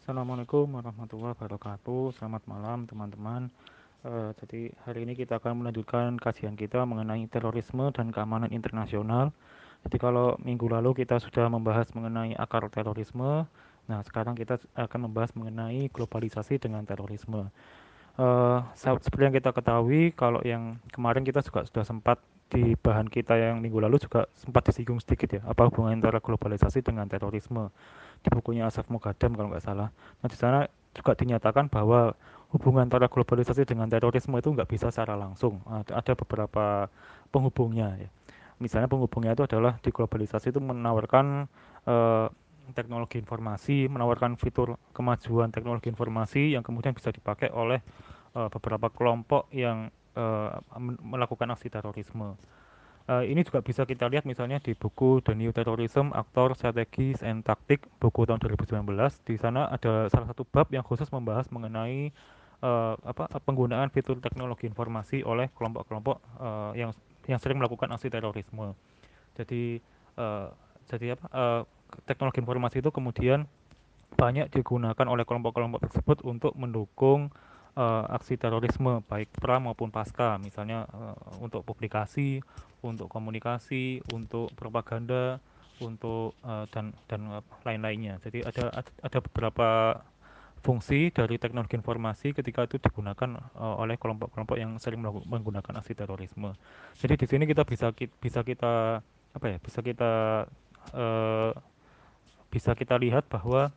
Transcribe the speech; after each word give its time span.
Assalamualaikum 0.00 0.80
warahmatullahi 0.80 1.36
wabarakatuh. 1.36 2.16
Selamat 2.16 2.40
malam 2.48 2.88
teman-teman. 2.88 3.52
Uh, 4.00 4.32
jadi 4.40 4.72
hari 4.88 5.04
ini 5.04 5.12
kita 5.12 5.36
akan 5.36 5.60
melanjutkan 5.60 6.16
kajian 6.16 6.56
kita 6.56 6.88
mengenai 6.88 7.28
terorisme 7.28 7.92
dan 7.92 8.08
keamanan 8.08 8.48
internasional. 8.48 9.28
Jadi 9.84 10.00
kalau 10.00 10.40
minggu 10.40 10.72
lalu 10.72 11.04
kita 11.04 11.20
sudah 11.20 11.52
membahas 11.52 11.92
mengenai 11.92 12.32
akar 12.32 12.64
terorisme, 12.72 13.44
nah 13.92 14.00
sekarang 14.00 14.32
kita 14.40 14.56
akan 14.72 15.12
membahas 15.12 15.36
mengenai 15.36 15.92
globalisasi 15.92 16.56
dengan 16.56 16.80
terorisme. 16.88 17.52
Uh, 18.16 18.64
seperti 18.80 19.28
yang 19.28 19.36
kita 19.36 19.52
ketahui, 19.52 20.16
kalau 20.16 20.40
yang 20.48 20.80
kemarin 20.96 21.28
kita 21.28 21.44
juga 21.44 21.68
sudah 21.68 21.84
sempat 21.84 22.16
di 22.50 22.74
bahan 22.74 23.06
kita 23.06 23.38
yang 23.38 23.62
minggu 23.62 23.78
lalu 23.78 24.02
juga 24.02 24.26
sempat 24.34 24.66
disinggung 24.66 24.98
sedikit 24.98 25.38
ya, 25.38 25.40
apa 25.46 25.70
hubungan 25.70 26.02
antara 26.02 26.18
globalisasi 26.18 26.82
dengan 26.82 27.06
terorisme 27.06 27.70
di 28.20 28.28
bukunya 28.28 28.66
Asaf 28.66 28.90
Mugadam 28.90 29.38
kalau 29.38 29.48
nggak 29.54 29.64
salah. 29.64 29.88
Nah 30.20 30.28
di 30.28 30.34
sana 30.34 30.66
juga 30.90 31.14
dinyatakan 31.14 31.70
bahwa 31.70 32.18
hubungan 32.50 32.90
antara 32.90 33.06
globalisasi 33.06 33.62
dengan 33.62 33.86
terorisme 33.86 34.34
itu 34.34 34.50
nggak 34.50 34.66
bisa 34.66 34.90
secara 34.90 35.14
langsung. 35.14 35.62
Ada 35.70 36.18
beberapa 36.18 36.90
penghubungnya 37.30 37.94
ya. 38.02 38.10
Misalnya 38.58 38.90
penghubungnya 38.90 39.32
itu 39.38 39.46
adalah 39.46 39.78
di 39.78 39.94
globalisasi 39.94 40.50
itu 40.50 40.60
menawarkan 40.60 41.46
eh, 41.86 42.26
teknologi 42.74 43.22
informasi, 43.22 43.86
menawarkan 43.86 44.34
fitur 44.36 44.76
kemajuan 44.92 45.54
teknologi 45.54 45.88
informasi 45.88 46.58
yang 46.58 46.66
kemudian 46.66 46.92
bisa 46.92 47.14
dipakai 47.14 47.48
oleh 47.54 47.78
eh, 48.34 48.48
beberapa 48.50 48.90
kelompok 48.90 49.46
yang 49.54 49.94
eh, 50.16 50.50
melakukan 51.02 51.50
aksi 51.54 51.68
terorisme. 51.70 52.34
Uh, 53.10 53.26
ini 53.26 53.42
juga 53.42 53.58
bisa 53.58 53.82
kita 53.82 54.06
lihat 54.06 54.22
misalnya 54.22 54.62
di 54.62 54.70
buku 54.70 55.18
The 55.26 55.34
New 55.34 55.50
Terrorism, 55.50 56.14
Aktor, 56.14 56.54
Strategis, 56.54 57.26
and 57.26 57.42
Taktik, 57.42 57.82
buku 57.98 58.22
tahun 58.22 58.38
2019. 58.38 58.86
Di 59.26 59.34
sana 59.34 59.66
ada 59.66 60.06
salah 60.06 60.30
satu 60.30 60.46
bab 60.46 60.70
yang 60.70 60.86
khusus 60.86 61.10
membahas 61.10 61.50
mengenai 61.50 62.14
uh, 62.62 62.94
apa 63.02 63.26
penggunaan 63.42 63.90
fitur 63.90 64.20
teknologi 64.22 64.70
informasi 64.70 65.26
oleh 65.26 65.50
kelompok-kelompok 65.58 66.22
uh, 66.38 66.70
yang 66.78 66.94
yang 67.26 67.42
sering 67.42 67.58
melakukan 67.58 67.90
aksi 67.90 68.14
terorisme. 68.14 68.78
Jadi 69.34 69.82
uh, 70.14 70.54
jadi 70.86 71.18
apa 71.18 71.26
uh, 71.34 71.62
teknologi 72.06 72.38
informasi 72.38 72.78
itu 72.78 72.94
kemudian 72.94 73.48
banyak 74.14 74.50
digunakan 74.54 75.06
oleh 75.06 75.26
kelompok-kelompok 75.26 75.90
tersebut 75.90 76.22
untuk 76.26 76.52
mendukung 76.54 77.30
uh, 77.76 78.04
aksi 78.10 78.40
terorisme 78.40 79.02
baik 79.06 79.30
pra 79.36 79.60
maupun 79.62 79.92
pasca. 79.92 80.38
Misalnya 80.40 80.86
uh, 80.90 81.16
untuk 81.42 81.62
publikasi 81.66 82.40
untuk 82.80 83.12
komunikasi 83.12 84.00
untuk 84.16 84.48
propaganda 84.56 85.36
untuk 85.80 86.36
uh, 86.44 86.64
dan 86.72 86.92
dan 87.08 87.40
lain-lainnya. 87.64 88.20
Jadi 88.24 88.44
ada 88.44 88.82
ada 88.82 89.18
beberapa 89.20 90.00
fungsi 90.60 91.08
dari 91.08 91.40
teknologi 91.40 91.72
informasi 91.72 92.36
ketika 92.36 92.68
itu 92.68 92.76
digunakan 92.76 93.40
uh, 93.56 93.80
oleh 93.80 93.96
kelompok-kelompok 93.96 94.60
yang 94.60 94.76
sering 94.76 95.00
menggunakan 95.04 95.80
aksi 95.80 95.96
terorisme. 95.96 96.52
Jadi 97.00 97.14
di 97.16 97.26
sini 97.26 97.44
kita 97.48 97.64
bisa 97.64 97.92
bisa 97.96 98.40
kita 98.44 99.00
apa 99.30 99.46
ya 99.46 99.56
bisa 99.62 99.80
kita 99.80 100.44
uh, 100.92 101.50
bisa 102.50 102.74
kita 102.76 102.98
lihat 103.00 103.30
bahwa 103.30 103.72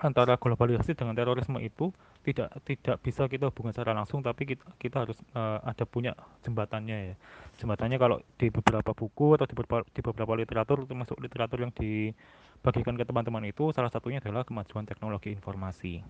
antara 0.00 0.40
globalisasi 0.40 0.96
dengan 0.96 1.12
terorisme 1.12 1.60
itu 1.60 1.92
tidak 2.24 2.52
tidak 2.64 2.96
bisa 3.04 3.28
kita 3.28 3.52
hubungan 3.52 3.72
secara 3.72 3.92
langsung 3.92 4.24
tapi 4.24 4.56
kita, 4.56 4.64
kita 4.80 4.96
harus 5.04 5.16
uh, 5.36 5.60
ada 5.60 5.84
punya 5.84 6.16
jembatannya 6.44 7.12
ya. 7.12 7.14
Jembatannya 7.60 8.00
kalau 8.00 8.24
di 8.40 8.48
beberapa 8.48 8.96
buku 8.96 9.36
atau 9.36 9.44
di 9.44 9.54
beberapa, 9.56 9.84
di 9.84 10.00
beberapa 10.00 10.32
literatur 10.36 10.88
termasuk 10.88 11.16
literatur 11.20 11.64
yang 11.64 11.72
dibagikan 11.76 12.96
ke 12.96 13.04
teman-teman 13.04 13.44
itu 13.48 13.72
salah 13.76 13.92
satunya 13.92 14.20
adalah 14.24 14.44
kemajuan 14.44 14.88
teknologi 14.88 15.32
informasi. 15.36 16.00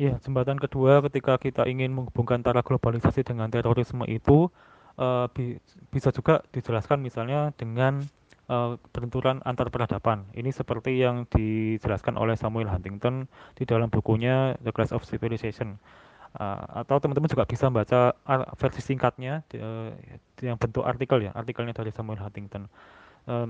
Ya 0.00 0.18
jembatan 0.26 0.58
kedua 0.58 1.04
ketika 1.06 1.38
kita 1.38 1.70
ingin 1.70 1.94
menghubungkan 1.94 2.42
antara 2.42 2.66
globalisasi 2.66 3.22
dengan 3.22 3.46
terorisme 3.46 4.02
itu 4.10 4.50
uh, 4.98 5.30
bi 5.30 5.62
bisa 5.94 6.10
juga 6.10 6.42
dijelaskan 6.50 6.98
misalnya 6.98 7.54
dengan 7.54 8.02
uh, 8.52 8.76
benturan 8.92 9.40
antar 9.48 9.72
peradaban. 9.72 10.28
Ini 10.36 10.52
seperti 10.52 11.00
yang 11.00 11.24
dijelaskan 11.32 12.20
oleh 12.20 12.36
Samuel 12.36 12.68
Huntington 12.68 13.24
di 13.56 13.64
dalam 13.64 13.88
bukunya 13.88 14.60
The 14.60 14.70
Clash 14.76 14.92
of 14.92 15.08
Civilization. 15.08 15.80
Uh, 16.32 16.84
atau 16.84 16.96
teman-teman 16.96 17.28
juga 17.28 17.44
bisa 17.44 17.68
baca 17.68 18.16
versi 18.56 18.80
singkatnya 18.80 19.44
uh, 19.56 19.92
yang 20.40 20.56
bentuk 20.56 20.84
artikel 20.84 21.20
ya, 21.20 21.32
artikelnya 21.32 21.76
dari 21.76 21.92
Samuel 21.92 22.20
Huntington. 22.20 22.68
Uh, 23.28 23.48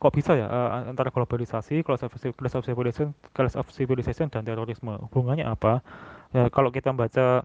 kok 0.00 0.14
bisa 0.14 0.32
ya 0.38 0.46
uh, 0.46 0.86
antara 0.86 1.10
globalisasi, 1.10 1.82
class 1.82 2.06
of, 2.06 2.14
of 2.14 2.62
civilization, 2.64 3.12
class 3.34 3.58
of 3.58 3.66
civilization 3.74 4.30
dan 4.30 4.46
terorisme 4.46 4.94
hubungannya 5.10 5.46
apa? 5.46 5.82
Ya, 6.30 6.46
kalau 6.54 6.70
kita 6.70 6.94
baca 6.94 7.42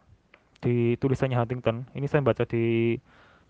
di 0.61 0.93
tulisannya 1.01 1.37
Huntington, 1.37 1.89
ini 1.97 2.05
saya 2.05 2.21
baca 2.21 2.45
di 2.45 2.95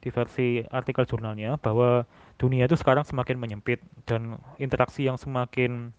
di 0.06 0.14
versi 0.14 0.62
artikel 0.70 1.10
jurnalnya 1.10 1.58
bahwa 1.58 2.06
dunia 2.38 2.70
itu 2.70 2.78
sekarang 2.78 3.02
semakin 3.02 3.42
menyempit 3.42 3.82
dan 4.06 4.38
interaksi 4.62 5.10
yang 5.10 5.18
semakin 5.18 5.90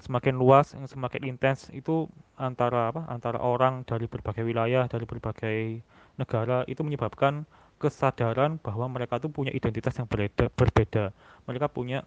semakin 0.00 0.40
luas, 0.40 0.72
yang 0.72 0.88
semakin 0.88 1.28
intens 1.28 1.68
itu 1.76 2.08
antara 2.40 2.88
apa? 2.88 3.04
antara 3.12 3.36
orang 3.36 3.84
dari 3.84 4.08
berbagai 4.08 4.40
wilayah, 4.40 4.88
dari 4.88 5.04
berbagai 5.04 5.84
negara 6.16 6.64
itu 6.64 6.80
menyebabkan 6.80 7.44
kesadaran 7.76 8.56
bahwa 8.60 8.88
mereka 8.88 9.20
itu 9.20 9.28
punya 9.28 9.52
identitas 9.52 9.96
yang 9.96 10.08
berbeda, 10.08 10.48
berbeda. 10.52 11.12
Mereka 11.44 11.68
punya 11.72 12.04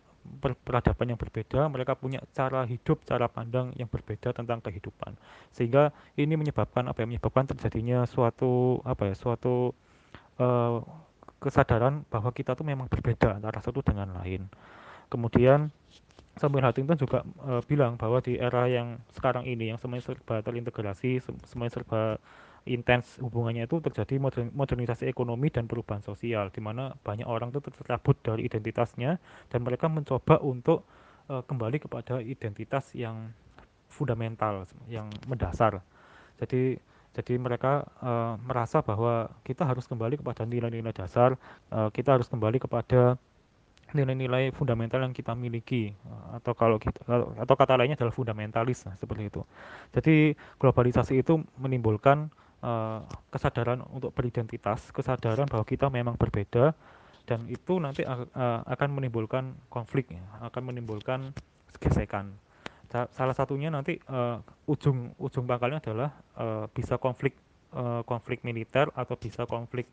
peradaban 0.66 1.14
yang 1.14 1.20
berbeda, 1.20 1.66
mereka 1.70 1.94
punya 1.98 2.22
cara 2.32 2.64
hidup, 2.66 3.02
cara 3.06 3.30
pandang 3.30 3.74
yang 3.78 3.90
berbeda 3.90 4.34
tentang 4.34 4.62
kehidupan. 4.62 5.18
Sehingga 5.54 5.94
ini 6.18 6.34
menyebabkan 6.34 6.90
apa 6.90 7.04
ya? 7.04 7.08
menyebabkan 7.10 7.46
terjadinya 7.50 8.06
suatu 8.10 8.82
apa 8.86 9.14
ya? 9.14 9.16
suatu 9.18 9.74
uh, 10.38 10.82
kesadaran 11.44 12.08
bahwa 12.08 12.32
kita 12.32 12.56
tuh 12.56 12.64
memang 12.64 12.88
berbeda 12.88 13.36
antara 13.36 13.60
satu 13.60 13.84
dengan 13.84 14.16
lain. 14.16 14.48
Kemudian 15.12 15.70
Samuel 16.40 16.66
Huntington 16.66 16.98
juga 16.98 17.22
e, 17.22 17.62
bilang 17.70 18.00
bahwa 18.00 18.18
di 18.24 18.42
era 18.42 18.66
yang 18.66 18.98
sekarang 19.14 19.46
ini 19.46 19.70
yang 19.70 19.78
semuanya 19.78 20.10
serba 20.10 20.42
terintegrasi, 20.42 21.22
semuanya 21.46 21.74
serba 21.78 22.02
intens 22.64 23.20
hubungannya 23.20 23.68
itu 23.68 23.84
terjadi 23.84 24.18
modern, 24.18 24.50
modernisasi 24.56 25.06
ekonomi 25.06 25.52
dan 25.52 25.68
perubahan 25.68 26.02
sosial 26.02 26.48
di 26.50 26.64
mana 26.64 26.96
banyak 27.04 27.28
orang 27.28 27.52
itu 27.52 27.60
tercabut 27.60 28.16
dari 28.24 28.48
identitasnya 28.48 29.20
dan 29.52 29.60
mereka 29.62 29.92
mencoba 29.92 30.42
untuk 30.42 30.88
e, 31.30 31.44
kembali 31.46 31.78
kepada 31.84 32.18
identitas 32.24 32.90
yang 32.98 33.30
fundamental 33.94 34.66
yang 34.90 35.14
mendasar. 35.30 35.86
Jadi 36.42 36.82
jadi 37.14 37.38
mereka 37.38 37.86
uh, 38.02 38.42
merasa 38.42 38.82
bahwa 38.82 39.30
kita 39.46 39.62
harus 39.62 39.86
kembali 39.86 40.18
kepada 40.18 40.50
nilai-nilai 40.50 40.90
dasar, 40.90 41.38
uh, 41.70 41.94
kita 41.94 42.18
harus 42.18 42.26
kembali 42.26 42.58
kepada 42.58 43.22
nilai-nilai 43.94 44.50
fundamental 44.58 45.06
yang 45.06 45.14
kita 45.14 45.38
miliki 45.38 45.94
uh, 46.10 46.42
atau 46.42 46.58
kalau 46.58 46.82
kita 46.82 47.06
atau 47.38 47.54
kata 47.54 47.78
lainnya 47.78 47.94
adalah 48.02 48.10
fundamentalis 48.10 48.90
nah, 48.90 48.98
seperti 48.98 49.30
itu. 49.30 49.46
Jadi 49.94 50.34
globalisasi 50.58 51.22
itu 51.22 51.38
menimbulkan 51.62 52.34
uh, 52.66 53.06
kesadaran 53.30 53.86
untuk 53.94 54.10
beridentitas, 54.18 54.90
kesadaran 54.90 55.46
bahwa 55.46 55.66
kita 55.70 55.94
memang 55.94 56.18
berbeda 56.18 56.74
dan 57.24 57.48
itu 57.48 57.80
nanti 57.80 58.04
akan 58.04 58.90
menimbulkan 59.00 59.56
konflik, 59.72 60.12
ya, 60.12 60.20
akan 60.44 60.76
menimbulkan 60.76 61.32
gesekan 61.80 62.36
salah 62.94 63.34
satunya 63.34 63.74
nanti 63.74 63.98
uh, 64.06 64.38
ujung 64.70 65.18
ujung 65.18 65.50
pangkalnya 65.50 65.82
adalah 65.82 66.10
uh, 66.38 66.66
bisa 66.70 67.02
konflik 67.02 67.34
uh, 67.74 68.06
konflik 68.06 68.46
militer 68.46 68.94
atau 68.94 69.18
bisa 69.18 69.50
konflik 69.50 69.90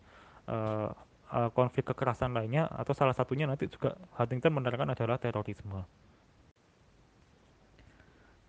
uh, 0.47 0.93
uh, 1.33 1.51
konflik 1.57 1.89
kekerasan 1.89 2.37
lainnya 2.37 2.69
atau 2.69 2.93
salah 2.93 3.17
satunya 3.17 3.49
nanti 3.49 3.73
juga 3.73 3.97
Huntington 4.21 4.53
menerangkan 4.53 4.93
adalah 4.93 5.17
terorisme. 5.17 5.81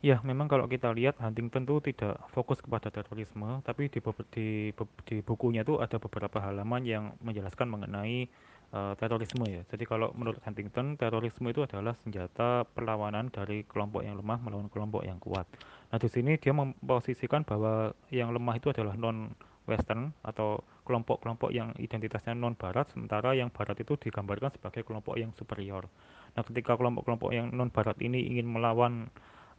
Ya, 0.01 0.17
memang 0.25 0.49
kalau 0.49 0.65
kita 0.65 0.89
lihat 0.89 1.21
Huntington 1.21 1.61
itu 1.61 1.93
tidak 1.93 2.17
fokus 2.33 2.57
kepada 2.57 2.89
terorisme, 2.89 3.61
tapi 3.61 3.85
di, 3.85 4.01
di, 4.33 4.73
di 5.05 5.15
bukunya 5.21 5.61
itu 5.61 5.77
ada 5.77 6.01
beberapa 6.01 6.41
halaman 6.41 6.81
yang 6.81 7.13
menjelaskan 7.21 7.69
mengenai 7.69 8.25
uh, 8.71 8.93
terorisme 8.97 9.45
ya. 9.47 9.61
Jadi 9.67 9.83
kalau 9.87 10.11
menurut 10.15 10.39
Huntington, 10.43 10.95
terorisme 10.95 11.47
itu 11.51 11.63
adalah 11.63 11.95
senjata 12.03 12.63
perlawanan 12.65 13.29
dari 13.31 13.63
kelompok 13.67 14.03
yang 14.03 14.17
lemah 14.19 14.39
melawan 14.43 14.67
kelompok 14.71 15.03
yang 15.05 15.19
kuat. 15.19 15.47
Nah, 15.91 15.99
di 15.99 16.07
sini 16.07 16.39
dia 16.39 16.55
memposisikan 16.55 17.43
bahwa 17.43 17.91
yang 18.09 18.31
lemah 18.31 18.55
itu 18.57 18.71
adalah 18.71 18.95
non 18.95 19.31
western 19.69 20.09
atau 20.25 20.59
kelompok-kelompok 20.87 21.53
yang 21.53 21.71
identitasnya 21.77 22.33
non 22.33 22.57
barat 22.57 22.89
sementara 22.89 23.37
yang 23.37 23.53
barat 23.53 23.77
itu 23.77 23.95
digambarkan 23.95 24.49
sebagai 24.57 24.81
kelompok 24.83 25.15
yang 25.19 25.29
superior. 25.37 25.85
Nah, 26.33 26.43
ketika 26.47 26.79
kelompok-kelompok 26.79 27.31
yang 27.35 27.51
non 27.51 27.69
barat 27.69 27.99
ini 28.01 28.25
ingin 28.25 28.47
melawan 28.49 29.11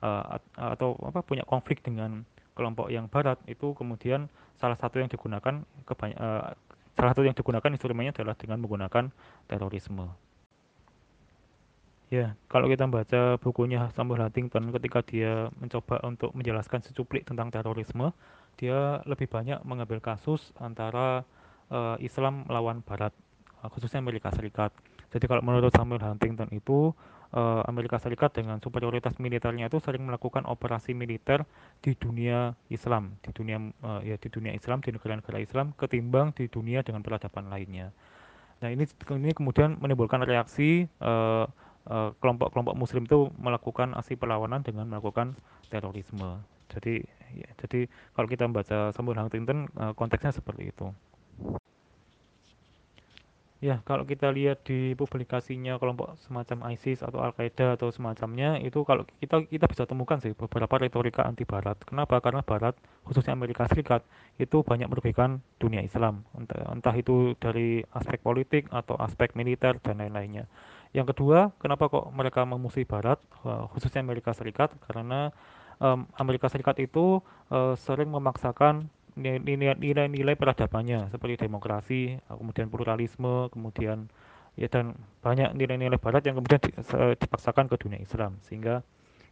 uh, 0.03 0.41
atau 0.57 0.99
apa 1.05 1.23
punya 1.23 1.47
konflik 1.47 1.85
dengan 1.85 2.25
kelompok 2.53 2.93
yang 2.93 3.09
barat 3.09 3.41
itu 3.49 3.73
kemudian 3.73 4.29
salah 4.61 4.77
satu 4.77 5.01
yang 5.01 5.09
digunakan 5.09 5.65
kebanyak, 5.89 6.19
uh, 6.21 6.53
Salah 6.97 7.11
satu 7.17 7.25
yang 7.25 7.37
digunakan 7.37 7.73
instrumennya 7.73 8.13
adalah 8.13 8.37
dengan 8.37 8.61
menggunakan 8.61 9.09
terorisme. 9.49 10.13
Ya, 12.13 12.37
kalau 12.53 12.69
kita 12.69 12.85
baca 12.93 13.41
bukunya 13.41 13.89
Samuel 13.97 14.29
Huntington 14.29 14.69
ketika 14.77 15.01
dia 15.01 15.49
mencoba 15.57 15.97
untuk 16.05 16.37
menjelaskan 16.37 16.85
secuplik 16.85 17.25
tentang 17.25 17.49
terorisme, 17.49 18.13
dia 18.61 19.01
lebih 19.09 19.33
banyak 19.33 19.65
mengambil 19.65 19.97
kasus 20.05 20.53
antara 20.61 21.25
uh, 21.73 21.97
Islam 22.05 22.45
melawan 22.45 22.85
Barat, 22.85 23.17
uh, 23.65 23.69
khususnya 23.73 24.05
Amerika 24.05 24.29
Serikat. 24.29 24.77
Jadi 25.13 25.25
kalau 25.29 25.45
menurut 25.45 25.69
Samuel 25.77 26.01
Huntington 26.01 26.49
itu 26.57 26.97
uh, 27.37 27.61
Amerika 27.69 28.01
Serikat 28.01 28.33
dengan 28.33 28.57
superioritas 28.65 29.21
militernya 29.21 29.69
itu 29.69 29.77
sering 29.79 30.09
melakukan 30.09 30.49
operasi 30.49 30.97
militer 30.97 31.45
di 31.85 31.93
dunia 31.93 32.57
Islam, 32.73 33.21
di 33.21 33.31
dunia 33.37 33.61
uh, 33.85 34.01
ya 34.01 34.17
di 34.17 34.29
dunia 34.33 34.57
Islam, 34.57 34.81
di 34.81 34.97
negara-negara 34.97 35.39
Islam 35.39 35.77
ketimbang 35.77 36.33
di 36.33 36.49
dunia 36.49 36.81
dengan 36.81 37.05
peradaban 37.05 37.53
lainnya. 37.53 37.93
Nah 38.65 38.73
ini 38.73 38.89
ini 38.89 39.37
kemudian 39.37 39.77
menimbulkan 39.77 40.25
reaksi 40.25 40.89
uh, 41.05 41.45
Eh, 41.83 42.11
kelompok-kelompok 42.23 42.79
muslim 42.79 43.03
itu 43.11 43.27
melakukan 43.43 43.91
aksi 43.99 44.15
perlawanan 44.15 44.63
dengan 44.63 44.87
melakukan 44.87 45.35
terorisme. 45.67 46.39
Jadi 46.71 47.03
ya, 47.35 47.51
jadi 47.59 47.91
kalau 48.15 48.31
kita 48.31 48.47
membaca 48.47 48.95
Samuel 48.95 49.19
Huntington 49.19 49.67
uh, 49.75 49.91
konteksnya 49.99 50.31
seperti 50.31 50.71
itu. 50.71 50.95
Ya, 53.63 53.79
kalau 53.87 54.03
kita 54.03 54.27
lihat 54.35 54.67
di 54.67 54.99
publikasinya 54.99 55.79
kelompok 55.79 56.19
semacam 56.27 56.75
ISIS 56.75 56.99
atau 56.99 57.23
Al-Qaeda 57.23 57.79
atau 57.79 57.95
semacamnya, 57.95 58.59
itu 58.59 58.83
kalau 58.83 59.07
kita 59.23 59.47
kita 59.47 59.71
bisa 59.71 59.87
temukan 59.87 60.19
sih 60.19 60.35
beberapa 60.35 60.83
retorika 60.83 61.23
anti 61.23 61.47
barat. 61.47 61.79
Kenapa? 61.87 62.19
Karena 62.19 62.43
barat, 62.43 62.75
khususnya 63.07 63.39
Amerika 63.39 63.63
Serikat, 63.71 64.03
itu 64.43 64.67
banyak 64.67 64.91
merugikan 64.91 65.39
dunia 65.63 65.79
Islam. 65.79 66.27
Entah, 66.35 66.75
entah 66.75 66.95
itu 66.99 67.39
dari 67.39 67.87
aspek 67.95 68.19
politik 68.19 68.67
atau 68.75 68.99
aspek 68.99 69.31
militer 69.39 69.79
dan 69.79 70.03
lain-lainnya. 70.03 70.51
Yang 70.91 71.15
kedua, 71.15 71.55
kenapa 71.63 71.87
kok 71.87 72.11
mereka 72.11 72.43
memusuhi 72.43 72.83
barat, 72.83 73.23
uh, 73.47 73.71
khususnya 73.71 74.03
Amerika 74.03 74.35
Serikat? 74.35 74.75
Karena 74.91 75.31
um, 75.79 76.11
Amerika 76.19 76.51
Serikat 76.51 76.83
itu 76.83 77.23
uh, 77.55 77.79
sering 77.79 78.11
memaksakan 78.11 78.91
nilai-nilai 79.17 80.37
peradabannya 80.37 81.13
seperti 81.13 81.45
demokrasi, 81.45 82.17
kemudian 82.27 82.73
pluralisme, 82.73 83.53
kemudian 83.53 84.09
ya 84.57 84.69
dan 84.69 84.97
banyak 85.25 85.57
nilai-nilai 85.57 85.97
barat 85.97 86.25
yang 86.29 86.37
kemudian 86.37 86.61
dipaksakan 87.17 87.73
ke 87.73 87.77
dunia 87.81 87.97
Islam 88.01 88.37
sehingga 88.45 88.85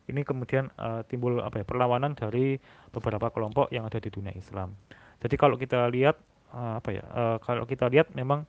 ini 0.08 0.24
kemudian 0.24 0.72
uh, 0.80 1.04
timbul 1.06 1.38
apa 1.44 1.62
ya 1.62 1.64
perlawanan 1.68 2.16
dari 2.16 2.56
beberapa 2.90 3.30
kelompok 3.30 3.68
yang 3.70 3.86
ada 3.86 4.00
di 4.00 4.10
dunia 4.10 4.32
Islam. 4.34 4.74
Jadi 5.20 5.36
kalau 5.36 5.60
kita 5.60 5.86
lihat 5.92 6.16
uh, 6.56 6.80
apa 6.80 6.90
ya 6.90 7.04
uh, 7.12 7.36
kalau 7.44 7.68
kita 7.68 7.86
lihat 7.92 8.10
memang 8.16 8.48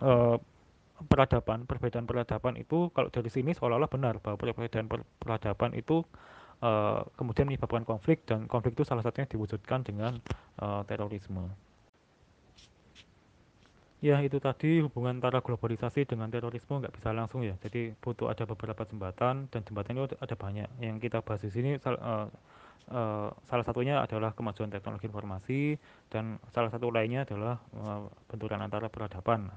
uh, 0.00 0.38
peradaban 1.10 1.66
perbedaan 1.66 2.06
peradaban 2.06 2.54
itu 2.54 2.88
kalau 2.94 3.10
dari 3.10 3.26
sini 3.26 3.50
seolah-olah 3.52 3.90
benar 3.90 4.22
bahwa 4.22 4.38
perbedaan 4.38 4.86
peradaban 5.18 5.74
itu 5.74 6.06
uh, 6.62 7.04
kemudian 7.18 7.50
menyebabkan 7.50 7.82
konflik 7.82 8.22
dan 8.24 8.46
konflik 8.46 8.78
itu 8.78 8.86
salah 8.86 9.02
satunya 9.02 9.28
diwujudkan 9.28 9.82
dengan 9.84 10.22
uh, 10.62 10.86
terorisme. 10.86 11.50
Ya 14.02 14.18
itu 14.18 14.42
tadi 14.42 14.82
hubungan 14.82 15.22
antara 15.22 15.38
globalisasi 15.38 16.10
dengan 16.10 16.26
terorisme 16.26 16.82
nggak 16.82 16.90
bisa 16.90 17.14
langsung 17.14 17.46
ya. 17.46 17.54
Jadi 17.62 17.94
butuh 18.02 18.34
ada 18.34 18.42
beberapa 18.50 18.82
jembatan 18.82 19.46
dan 19.46 19.60
jembatan 19.62 19.94
itu 19.94 20.18
ada 20.18 20.34
banyak. 20.34 20.66
Yang 20.82 20.96
kita 21.06 21.22
bahas 21.22 21.42
di 21.46 21.50
sini 21.54 21.70
uh, 21.78 22.26
uh, 22.90 23.28
salah 23.46 23.62
satunya 23.62 24.02
adalah 24.02 24.34
kemajuan 24.34 24.74
teknologi 24.74 25.06
informasi 25.06 25.78
dan 26.10 26.42
salah 26.50 26.74
satu 26.74 26.90
lainnya 26.90 27.22
adalah 27.22 27.62
uh, 27.78 28.10
benturan 28.26 28.58
antara 28.58 28.90
peradaban. 28.90 29.54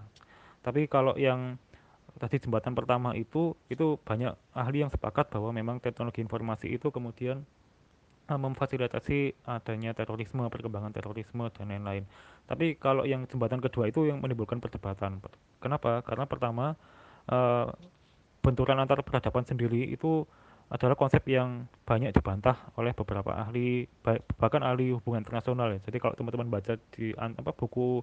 Tapi 0.62 0.86
kalau 0.94 1.18
yang 1.18 1.58
tadi 2.16 2.40
jembatan 2.40 2.74
pertama 2.74 3.12
itu 3.14 3.56
itu 3.68 4.00
banyak 4.02 4.34
ahli 4.56 4.84
yang 4.84 4.92
sepakat 4.92 5.28
bahwa 5.32 5.52
memang 5.52 5.78
teknologi 5.84 6.24
informasi 6.24 6.72
itu 6.72 6.88
kemudian 6.90 7.44
uh, 8.30 8.40
memfasilitasi 8.40 9.46
adanya 9.46 9.94
terorisme, 9.94 10.46
perkembangan 10.48 10.94
terorisme 10.94 11.46
dan 11.54 11.70
lain-lain. 11.70 12.04
Tapi 12.46 12.78
kalau 12.78 13.04
yang 13.04 13.26
jembatan 13.26 13.62
kedua 13.62 13.90
itu 13.90 14.06
yang 14.06 14.22
menimbulkan 14.22 14.62
perdebatan. 14.62 15.22
Kenapa? 15.62 16.02
Karena 16.06 16.26
pertama 16.30 16.66
uh, 17.30 17.68
benturan 18.46 18.78
antar 18.78 19.02
peradaban 19.02 19.46
sendiri 19.46 19.90
itu 19.90 20.26
adalah 20.66 20.98
konsep 20.98 21.22
yang 21.30 21.70
banyak 21.86 22.10
dibantah 22.10 22.58
oleh 22.74 22.90
beberapa 22.98 23.38
ahli 23.38 23.86
bahkan 24.42 24.66
ahli 24.66 24.98
hubungan 24.98 25.22
internasional 25.22 25.78
ya. 25.78 25.80
Jadi 25.86 25.98
kalau 26.02 26.18
teman-teman 26.18 26.50
baca 26.50 26.74
di 26.98 27.14
apa 27.14 27.52
buku 27.54 28.02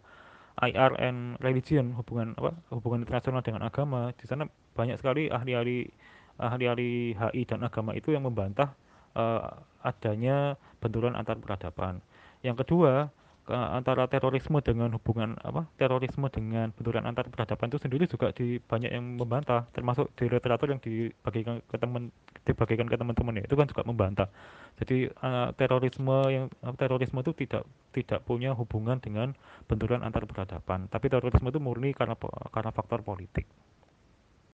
IR 0.60 0.92
and 1.00 1.40
religion 1.40 1.96
hubungan 1.96 2.36
apa 2.36 2.52
hubungan 2.68 3.08
internasional 3.08 3.40
dengan 3.40 3.64
agama 3.64 4.12
di 4.12 4.28
sana 4.28 4.44
banyak 4.76 5.00
sekali 5.00 5.32
ahli-ahli 5.32 5.88
ahli-ahli 6.36 7.16
HI 7.16 7.42
dan 7.48 7.64
agama 7.64 7.96
itu 7.96 8.12
yang 8.12 8.28
membantah 8.28 8.76
uh, 9.16 9.62
adanya 9.84 10.56
benturan 10.80 11.16
antar 11.16 11.38
peradaban. 11.38 12.00
Yang 12.42 12.66
kedua, 12.66 13.08
antara 13.50 14.06
terorisme 14.06 14.62
dengan 14.62 14.94
hubungan 14.94 15.34
apa 15.42 15.66
terorisme 15.74 16.30
dengan 16.30 16.70
benturan 16.70 17.02
antar 17.02 17.26
peradaban 17.26 17.74
itu 17.74 17.82
sendiri 17.82 18.06
juga 18.06 18.30
di 18.30 18.62
banyak 18.62 18.94
yang 18.94 19.18
membantah 19.18 19.66
termasuk 19.74 20.14
di 20.14 20.30
literatur 20.30 20.70
yang 20.70 20.78
dibagikan 20.78 21.58
ke 21.66 21.74
teman 21.74 22.14
dibagikan 22.46 22.86
ke 22.86 22.94
teman-teman 22.94 23.42
ya 23.42 23.44
itu 23.50 23.58
kan 23.58 23.66
juga 23.66 23.82
membantah. 23.82 24.28
Jadi 24.78 25.10
uh, 25.10 25.50
terorisme 25.58 26.16
yang 26.30 26.46
uh, 26.62 26.74
terorisme 26.78 27.18
itu 27.18 27.34
tidak 27.34 27.66
tidak 27.90 28.22
punya 28.22 28.54
hubungan 28.54 29.02
dengan 29.02 29.34
benturan 29.66 30.06
antar 30.06 30.22
peradaban. 30.22 30.86
Tapi 30.86 31.10
terorisme 31.10 31.50
itu 31.50 31.58
murni 31.58 31.90
karena 31.98 32.14
karena 32.54 32.70
faktor 32.70 33.02
politik 33.02 33.50